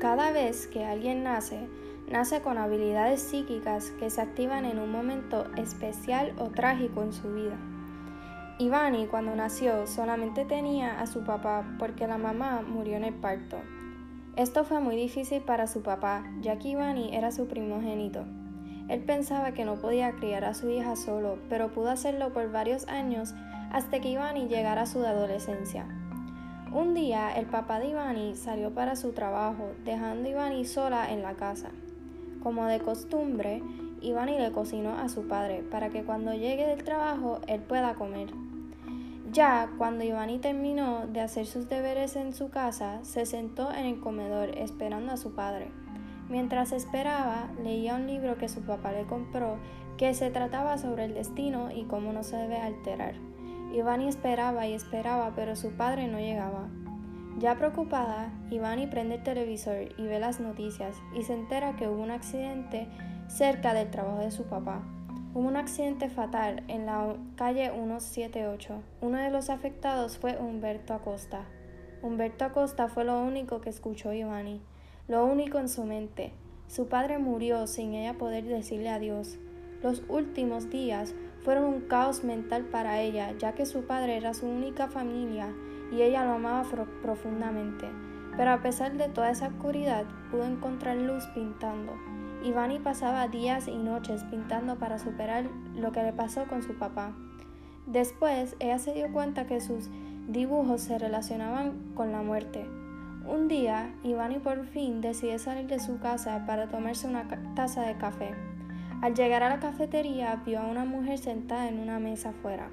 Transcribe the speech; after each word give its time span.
Cada 0.00 0.32
vez 0.32 0.66
que 0.66 0.86
alguien 0.86 1.24
nace, 1.24 1.68
nace 2.08 2.40
con 2.40 2.56
habilidades 2.56 3.20
psíquicas 3.20 3.90
que 3.98 4.08
se 4.08 4.22
activan 4.22 4.64
en 4.64 4.78
un 4.78 4.90
momento 4.90 5.44
especial 5.58 6.32
o 6.38 6.46
trágico 6.46 7.02
en 7.02 7.12
su 7.12 7.34
vida. 7.34 7.58
Ivani 8.58 9.08
cuando 9.08 9.36
nació 9.36 9.86
solamente 9.86 10.46
tenía 10.46 11.02
a 11.02 11.06
su 11.06 11.22
papá 11.22 11.76
porque 11.78 12.06
la 12.06 12.16
mamá 12.16 12.62
murió 12.66 12.96
en 12.96 13.04
el 13.04 13.12
parto. 13.12 13.58
Esto 14.36 14.64
fue 14.64 14.80
muy 14.80 14.96
difícil 14.96 15.42
para 15.42 15.66
su 15.66 15.82
papá, 15.82 16.24
ya 16.40 16.58
que 16.58 16.68
Ivani 16.68 17.14
era 17.14 17.30
su 17.30 17.46
primogénito. 17.46 18.24
Él 18.88 19.04
pensaba 19.04 19.52
que 19.52 19.66
no 19.66 19.74
podía 19.74 20.12
criar 20.12 20.46
a 20.46 20.54
su 20.54 20.70
hija 20.70 20.96
solo, 20.96 21.38
pero 21.50 21.72
pudo 21.72 21.90
hacerlo 21.90 22.32
por 22.32 22.50
varios 22.50 22.88
años 22.88 23.34
hasta 23.70 24.00
que 24.00 24.08
Ivani 24.08 24.48
llegara 24.48 24.82
a 24.82 24.86
su 24.86 25.04
adolescencia. 25.04 25.99
Un 26.72 26.94
día 26.94 27.36
el 27.36 27.46
papá 27.46 27.80
de 27.80 27.88
Ivani 27.88 28.36
salió 28.36 28.72
para 28.72 28.94
su 28.94 29.10
trabajo, 29.10 29.72
dejando 29.84 30.28
a 30.28 30.30
Ivani 30.30 30.64
sola 30.64 31.10
en 31.10 31.20
la 31.20 31.34
casa. 31.34 31.70
Como 32.44 32.64
de 32.66 32.78
costumbre, 32.78 33.60
Ivani 34.00 34.38
le 34.38 34.52
cocinó 34.52 34.96
a 34.96 35.08
su 35.08 35.26
padre 35.26 35.64
para 35.68 35.88
que 35.88 36.04
cuando 36.04 36.32
llegue 36.32 36.66
del 36.66 36.84
trabajo 36.84 37.40
él 37.48 37.60
pueda 37.60 37.94
comer. 37.94 38.30
Ya 39.32 39.68
cuando 39.78 40.04
Ivani 40.04 40.38
terminó 40.38 41.08
de 41.08 41.20
hacer 41.20 41.46
sus 41.46 41.68
deberes 41.68 42.14
en 42.14 42.32
su 42.32 42.50
casa, 42.50 43.00
se 43.02 43.26
sentó 43.26 43.72
en 43.72 43.86
el 43.86 43.98
comedor 43.98 44.50
esperando 44.56 45.10
a 45.10 45.16
su 45.16 45.34
padre. 45.34 45.72
Mientras 46.28 46.70
esperaba, 46.70 47.48
leía 47.64 47.96
un 47.96 48.06
libro 48.06 48.38
que 48.38 48.48
su 48.48 48.60
papá 48.60 48.92
le 48.92 49.06
compró 49.06 49.56
que 49.98 50.14
se 50.14 50.30
trataba 50.30 50.78
sobre 50.78 51.06
el 51.06 51.14
destino 51.14 51.72
y 51.72 51.82
cómo 51.82 52.12
no 52.12 52.22
se 52.22 52.36
debe 52.36 52.58
alterar. 52.58 53.29
Ivani 53.72 54.08
esperaba 54.08 54.66
y 54.66 54.74
esperaba, 54.74 55.32
pero 55.34 55.56
su 55.56 55.70
padre 55.72 56.08
no 56.08 56.18
llegaba. 56.18 56.68
Ya 57.38 57.56
preocupada, 57.56 58.32
Ivani 58.50 58.86
prende 58.86 59.16
el 59.16 59.22
televisor 59.22 59.88
y 59.96 60.02
ve 60.02 60.18
las 60.18 60.40
noticias 60.40 60.96
y 61.16 61.22
se 61.22 61.34
entera 61.34 61.76
que 61.76 61.88
hubo 61.88 62.02
un 62.02 62.10
accidente 62.10 62.88
cerca 63.28 63.72
del 63.72 63.90
trabajo 63.90 64.18
de 64.18 64.30
su 64.30 64.44
papá. 64.44 64.82
Hubo 65.32 65.46
un 65.46 65.56
accidente 65.56 66.10
fatal 66.10 66.64
en 66.68 66.86
la 66.86 67.14
calle 67.36 67.70
178. 67.70 68.82
Uno 69.00 69.18
de 69.18 69.30
los 69.30 69.48
afectados 69.48 70.18
fue 70.18 70.36
Humberto 70.36 70.92
Acosta. 70.92 71.44
Humberto 72.02 72.44
Acosta 72.44 72.88
fue 72.88 73.04
lo 73.04 73.20
único 73.20 73.60
que 73.60 73.70
escuchó 73.70 74.12
Ivani 74.12 74.60
lo 75.10 75.26
único 75.26 75.58
en 75.58 75.68
su 75.68 75.82
mente. 75.84 76.30
Su 76.68 76.86
padre 76.86 77.18
murió 77.18 77.66
sin 77.66 77.94
ella 77.94 78.16
poder 78.16 78.44
decirle 78.44 78.90
adiós. 78.90 79.40
Los 79.82 80.02
últimos 80.08 80.68
días 80.68 81.14
fueron 81.42 81.64
un 81.64 81.80
caos 81.80 82.22
mental 82.22 82.64
para 82.64 83.00
ella, 83.00 83.32
ya 83.38 83.54
que 83.54 83.64
su 83.64 83.82
padre 83.84 84.16
era 84.16 84.34
su 84.34 84.46
única 84.46 84.88
familia 84.88 85.48
y 85.90 86.02
ella 86.02 86.24
lo 86.24 86.32
amaba 86.32 86.64
profundamente. 87.02 87.88
Pero 88.36 88.50
a 88.50 88.62
pesar 88.62 88.96
de 88.96 89.08
toda 89.08 89.30
esa 89.30 89.48
oscuridad, 89.48 90.04
pudo 90.30 90.44
encontrar 90.44 90.96
luz 90.96 91.26
pintando. 91.34 91.94
Ivani 92.44 92.78
pasaba 92.78 93.28
días 93.28 93.68
y 93.68 93.76
noches 93.76 94.24
pintando 94.24 94.76
para 94.78 94.98
superar 94.98 95.44
lo 95.74 95.92
que 95.92 96.02
le 96.02 96.12
pasó 96.12 96.44
con 96.44 96.62
su 96.62 96.74
papá. 96.74 97.12
Después, 97.86 98.56
ella 98.60 98.78
se 98.78 98.94
dio 98.94 99.12
cuenta 99.12 99.46
que 99.46 99.60
sus 99.60 99.88
dibujos 100.28 100.82
se 100.82 100.98
relacionaban 100.98 101.92
con 101.94 102.12
la 102.12 102.22
muerte. 102.22 102.66
Un 103.26 103.48
día, 103.48 103.94
Ivani 104.02 104.38
por 104.38 104.64
fin 104.66 105.00
decide 105.00 105.38
salir 105.38 105.66
de 105.66 105.80
su 105.80 105.98
casa 105.98 106.44
para 106.46 106.68
tomarse 106.68 107.06
una 107.06 107.28
taza 107.54 107.82
de 107.82 107.96
café. 107.96 108.34
Al 109.02 109.14
llegar 109.14 109.42
a 109.42 109.48
la 109.48 109.60
cafetería, 109.60 110.42
vio 110.44 110.60
a 110.60 110.66
una 110.66 110.84
mujer 110.84 111.18
sentada 111.18 111.68
en 111.68 111.78
una 111.78 111.98
mesa 111.98 112.30
afuera. 112.30 112.68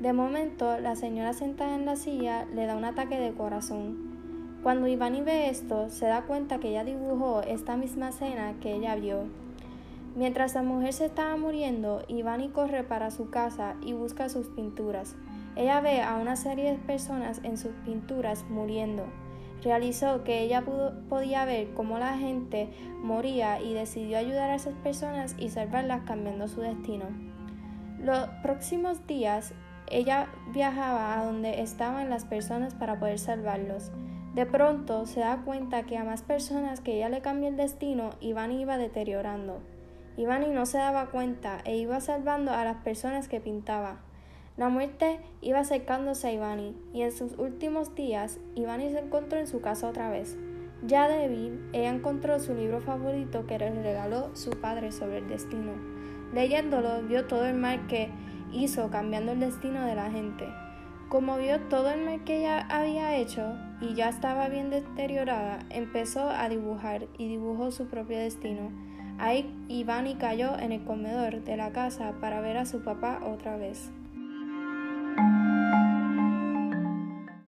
De 0.00 0.14
momento, 0.14 0.80
la 0.80 0.96
señora 0.96 1.34
sentada 1.34 1.74
en 1.74 1.84
la 1.84 1.96
silla 1.96 2.46
le 2.46 2.64
da 2.64 2.76
un 2.76 2.84
ataque 2.86 3.18
de 3.18 3.34
corazón. 3.34 4.58
Cuando 4.62 4.86
Ivani 4.86 5.20
ve 5.20 5.50
esto, 5.50 5.90
se 5.90 6.06
da 6.06 6.22
cuenta 6.22 6.60
que 6.60 6.70
ella 6.70 6.84
dibujó 6.84 7.42
esta 7.42 7.76
misma 7.76 8.08
escena 8.08 8.54
que 8.62 8.74
ella 8.74 8.94
vio. 8.94 9.24
Mientras 10.16 10.54
la 10.54 10.62
mujer 10.62 10.94
se 10.94 11.04
estaba 11.04 11.36
muriendo, 11.36 12.04
Ivani 12.08 12.48
corre 12.48 12.82
para 12.82 13.10
su 13.10 13.28
casa 13.28 13.74
y 13.82 13.92
busca 13.92 14.30
sus 14.30 14.48
pinturas. 14.48 15.14
Ella 15.56 15.82
ve 15.82 16.00
a 16.00 16.16
una 16.16 16.36
serie 16.36 16.70
de 16.70 16.78
personas 16.78 17.40
en 17.42 17.58
sus 17.58 17.72
pinturas 17.84 18.46
muriendo. 18.48 19.04
Realizó 19.62 20.24
que 20.24 20.40
ella 20.40 20.64
podía 21.08 21.44
ver 21.44 21.74
cómo 21.74 21.98
la 21.98 22.16
gente 22.16 22.68
moría 23.02 23.60
y 23.60 23.74
decidió 23.74 24.18
ayudar 24.18 24.50
a 24.50 24.54
esas 24.54 24.74
personas 24.74 25.36
y 25.38 25.50
salvarlas 25.50 26.02
cambiando 26.02 26.48
su 26.48 26.60
destino. 26.60 27.04
Los 27.98 28.28
próximos 28.42 29.06
días 29.06 29.52
ella 29.90 30.28
viajaba 30.52 31.18
a 31.18 31.24
donde 31.24 31.60
estaban 31.60 32.08
las 32.08 32.24
personas 32.24 32.74
para 32.74 32.98
poder 32.98 33.18
salvarlos. 33.18 33.90
De 34.34 34.46
pronto 34.46 35.06
se 35.06 35.20
da 35.20 35.42
cuenta 35.44 35.82
que 35.82 35.98
a 35.98 36.04
más 36.04 36.22
personas 36.22 36.80
que 36.80 36.96
ella 36.96 37.08
le 37.08 37.20
cambió 37.20 37.48
el 37.48 37.56
destino, 37.56 38.10
Iván 38.20 38.52
iba 38.52 38.78
deteriorando. 38.78 39.60
Ivani 40.16 40.50
no 40.50 40.66
se 40.66 40.78
daba 40.78 41.10
cuenta 41.10 41.58
e 41.64 41.76
iba 41.76 42.00
salvando 42.00 42.52
a 42.52 42.64
las 42.64 42.76
personas 42.78 43.26
que 43.26 43.40
pintaba. 43.40 44.00
La 44.60 44.68
muerte 44.68 45.20
iba 45.40 45.60
acercándose 45.60 46.28
a 46.28 46.32
Ivani, 46.34 46.76
y 46.92 47.00
en 47.00 47.12
sus 47.12 47.38
últimos 47.38 47.94
días 47.94 48.40
Ivani 48.56 48.90
se 48.90 48.98
encontró 48.98 49.38
en 49.38 49.46
su 49.46 49.62
casa 49.62 49.88
otra 49.88 50.10
vez. 50.10 50.36
Ya 50.86 51.08
débil, 51.08 51.58
ella 51.72 51.88
encontró 51.88 52.38
su 52.38 52.52
libro 52.52 52.82
favorito 52.82 53.46
que 53.46 53.58
le 53.58 53.70
regaló 53.70 54.36
su 54.36 54.50
padre 54.50 54.92
sobre 54.92 55.16
el 55.16 55.28
destino. 55.28 55.72
Leyéndolo, 56.34 57.00
vio 57.04 57.26
todo 57.26 57.46
el 57.46 57.54
mal 57.54 57.86
que 57.86 58.10
hizo 58.52 58.90
cambiando 58.90 59.32
el 59.32 59.40
destino 59.40 59.86
de 59.86 59.94
la 59.94 60.10
gente. 60.10 60.46
Como 61.08 61.38
vio 61.38 61.58
todo 61.70 61.90
el 61.90 62.04
mal 62.04 62.22
que 62.24 62.40
ella 62.40 62.66
había 62.68 63.16
hecho 63.16 63.54
y 63.80 63.94
ya 63.94 64.10
estaba 64.10 64.50
bien 64.50 64.68
deteriorada, 64.68 65.60
empezó 65.70 66.28
a 66.28 66.50
dibujar 66.50 67.06
y 67.16 67.28
dibujó 67.28 67.70
su 67.70 67.86
propio 67.86 68.18
destino. 68.18 68.70
Ahí 69.18 69.50
Ivani 69.68 70.16
cayó 70.16 70.58
en 70.58 70.72
el 70.72 70.84
comedor 70.84 71.44
de 71.44 71.56
la 71.56 71.72
casa 71.72 72.12
para 72.20 72.42
ver 72.42 72.58
a 72.58 72.66
su 72.66 72.84
papá 72.84 73.20
otra 73.24 73.56
vez. 73.56 73.90
Música 75.20 75.69